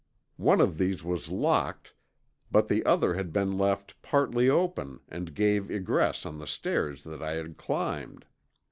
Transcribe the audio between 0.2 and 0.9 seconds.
One of